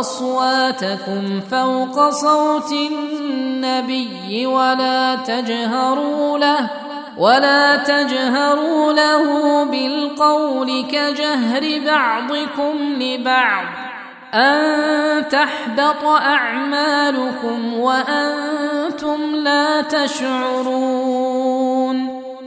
أصواتكم 0.00 1.40
فوق 1.50 2.10
صوت 2.10 2.72
النبي 2.72 4.46
ولا 4.46 5.14
تجهروا 5.14 6.38
له 6.38 6.70
ولا 7.18 7.76
تجهروا 7.76 8.92
له 8.92 9.64
بالقول 9.64 10.84
كجهر 10.92 11.80
بعضكم 11.86 12.76
لبعض. 13.02 13.64
أن 14.34 15.28
تحبط 15.28 16.04
أعمالكم 16.04 17.74
وأنتم 17.74 19.34
لا 19.34 19.80
تشعرون. 19.80 21.27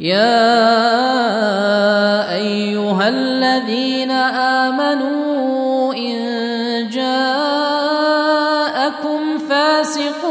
يا 0.00 0.34
أيها 2.34 3.08
الذين 3.08 4.10
آمنوا 4.70 5.94
إن 5.94 6.18
جاءكم 6.92 8.18
فاسق 9.48 10.26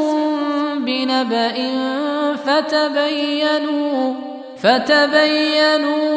بنبأ 0.78 1.54
فتبينوا 2.46 4.14
فتبينوا 4.64 6.08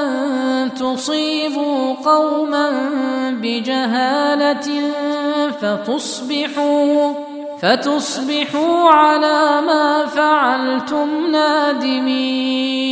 أن 0.00 0.08
تصيبوا 0.74 1.94
قوما 2.04 2.70
بجهالة 3.30 4.68
فتصبحوا 5.60 7.12
فتصبحوا 7.62 8.90
على 8.90 9.60
ما 9.66 10.06
فعلتم 10.06 11.08
نادمين. 11.32 12.86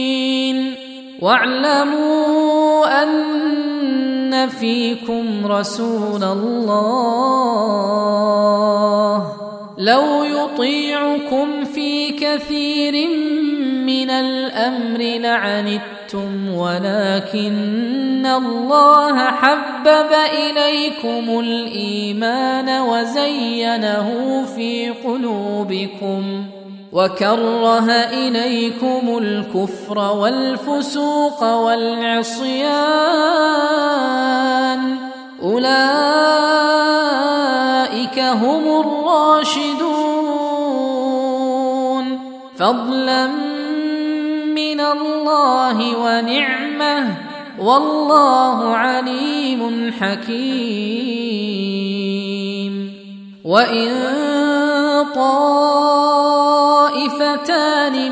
واعلموا 1.22 3.02
أن 3.02 4.48
فيكم 4.48 5.46
رسول 5.46 6.24
الله. 6.24 7.64
لو 9.78 10.24
يطيعكم 10.24 11.64
في 11.64 12.10
كثير 12.10 13.08
من 13.86 14.10
الأمر 14.10 14.98
لعنتم 14.98 15.93
ولكن 16.54 18.26
الله 18.26 19.18
حبب 19.18 20.12
إليكم 20.12 21.40
الإيمان 21.40 22.80
وزينه 22.80 24.10
في 24.56 24.90
قلوبكم 24.90 26.46
وكره 26.92 27.90
إليكم 27.90 29.18
الكفر 29.18 29.98
والفسوق 29.98 31.42
والعصيان 31.42 32.84
أولئك 35.42 36.18
هم 38.18 38.80
الراشدون 38.80 40.14
فضلا 42.56 43.53
من 44.54 44.80
الله 44.80 45.98
ونعمه 45.98 47.14
والله 47.58 48.76
عليم 48.76 49.92
حكيم. 50.00 51.54
وإن 53.44 53.90
طائفتان 55.14 56.34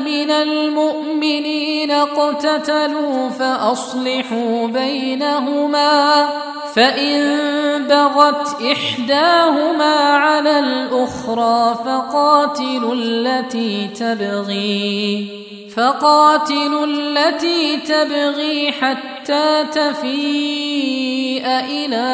من 0.03 0.31
المؤمنين 0.31 1.91
اقتتلوا 1.91 3.29
فأصلحوا 3.29 4.67
بينهما 4.67 6.29
فان 6.75 7.87
بغت 7.87 8.61
احداهما 8.61 9.95
على 9.95 10.59
الاخرى 10.59 11.75
فقاتلوا 11.85 12.95
التي 12.95 13.87
تبغي 13.87 15.27
فقاتلوا 15.75 16.85
التي 16.85 17.77
تبغي 17.77 18.71
حتى 18.71 19.63
تفيء 19.73 21.47
إلى 21.47 22.05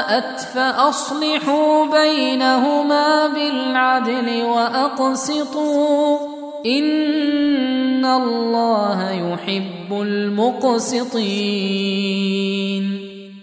فاءت 0.09 0.39
فأصلحوا 0.39 1.85
بينهما 1.85 3.27
بالعدل 3.27 4.43
وأقسطوا. 4.43 6.17
إن 6.65 8.05
الله 8.05 9.11
يحب 9.11 10.01
المقسطين. 10.01 11.19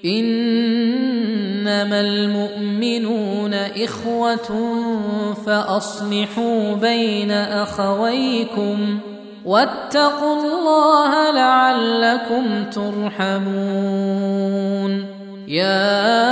إنما 0.05 2.01
المؤمنون 2.01 3.55
إخوة 3.55 4.77
فأصلحوا 5.47 6.75
بين 6.75 7.31
أخويكم 7.31 8.99
واتقوا 9.45 10.43
الله 10.43 11.31
لعلكم 11.31 12.65
ترحمون. 12.71 15.16
يا 15.49 16.27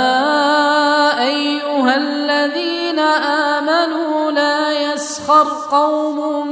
أيها 1.23 1.95
الذين 1.97 2.99
آمنوا 2.99 4.31
لا 4.31 4.91
يسخر 4.93 5.47
قوم 5.71 6.47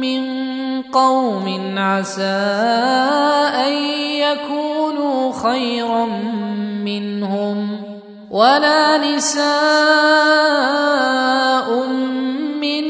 من 0.00 0.22
قوم 0.82 1.74
عسى 1.78 2.22
أن 3.66 3.72
يكونوا 4.14 5.32
خيرا 5.32 6.06
منهم 6.84 7.80
ولا 8.30 8.98
نساء 8.98 9.48
من 12.60 12.84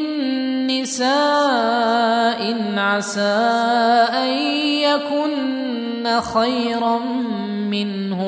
نساء 0.67 2.41
عسى 2.77 3.21
أن 4.13 4.29
يكن 4.85 6.21
خيرا 6.21 6.99
منهن 7.71 8.28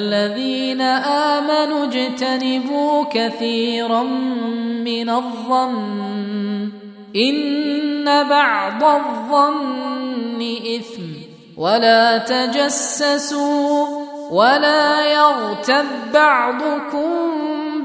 كثيرا 3.13 4.03
من 4.83 5.09
الظن. 5.09 6.69
إن 7.15 8.29
بعض 8.29 8.83
الظن 8.83 10.55
إثم. 10.75 11.01
ولا 11.57 12.17
تجسسوا 12.17 13.87
ولا 14.31 15.13
يغتب 15.13 15.85
بعضكم 16.13 17.09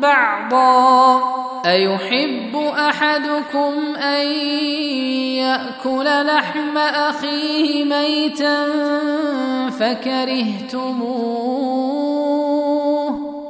بعضا. 0.01 1.23
أيحب 1.67 2.57
أحدكم 2.79 3.97
أن 3.97 4.27
يأكل 5.37 6.27
لحم 6.27 6.79
أخيه 6.79 7.85
ميتا 7.85 8.67
فكرهتموه. 9.71 12.36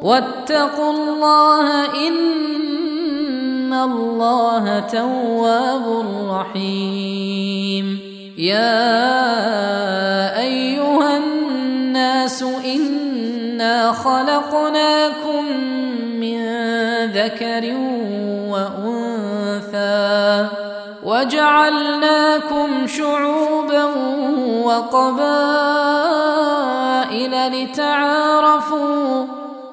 واتقوا 0.06 0.90
الله 0.90 1.66
إن 2.06 3.72
الله 3.74 4.64
تواب 4.80 5.86
رحيم. 6.30 7.86
يا 8.38 8.78
أيها 10.38 11.16
الناس 11.16 12.42
إنا 12.42 13.92
خلقناكم 13.92 15.44
ذكر 17.16 17.64
وأنثى 18.52 20.48
وجعلناكم 21.04 22.86
شعوبا 22.86 23.84
وقبائل 24.64 25.32
لتعارفوا 27.52 29.24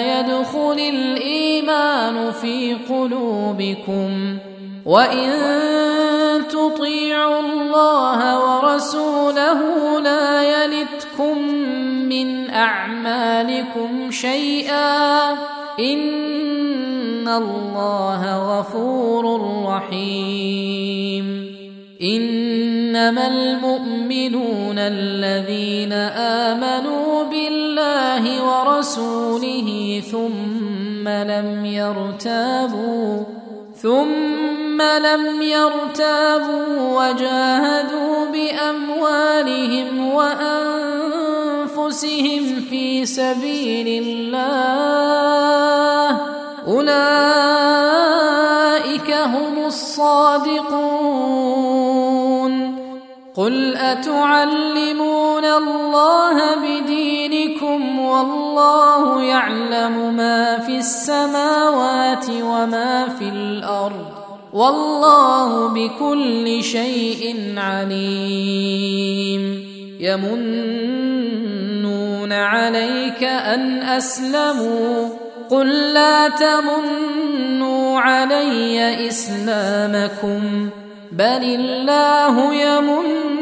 يدخل 0.00 0.78
الإيمان 0.78 2.32
في 2.32 2.76
قلوبكم 2.88 4.38
وإن 4.86 5.30
تطيعوا 6.48 7.40
الله 7.40 8.20
ورسوله 8.40 9.60
لا 10.00 10.42
يلتكم 10.42 11.38
من 12.08 12.50
أعمالكم 12.50 14.10
شيئا 14.10 15.32
إن 15.78 17.28
الله 17.28 18.58
غفور 18.58 19.40
رحيم 19.66 21.52
إنما 22.02 23.26
المؤمنون 23.26 24.78
الذين 24.78 25.92
آمنوا 25.92 27.11
ورسوله 28.42 30.02
ثم 30.12 31.08
لم 31.08 31.64
يرتابوا 31.64 33.22
ثم 33.82 34.82
لم 34.82 35.42
يرتابوا 35.42 36.78
وجاهدوا 36.98 38.26
بأموالهم 38.32 40.12
وأنفسهم 40.14 40.84
في 42.70 43.06
سبيل 43.06 44.04
الله. 44.06 44.60
أولئك 46.68 47.10
هم 49.10 49.66
الصادقون. 49.66 51.22
قل 53.36 53.76
أتعلمون 53.76 55.44
الله 55.44 56.54
بدينكم 56.54 57.41
والله 58.12 59.22
يعلم 59.22 60.14
ما 60.16 60.58
في 60.58 60.78
السماوات 60.78 62.26
وما 62.30 63.08
في 63.18 63.28
الأرض 63.28 64.06
والله 64.52 65.68
بكل 65.68 66.64
شيء 66.64 67.54
عليم 67.56 69.42
يمنون 70.00 71.12
عليك 72.32 73.24
أن 73.24 73.82
أسلموا 73.82 75.08
قل 75.50 75.92
لا 75.92 76.28
تمنوا 76.28 78.00
علي 78.00 79.08
إسلامكم 79.08 80.70
بل 81.12 81.44
الله 81.44 82.54
يمن 82.54 83.41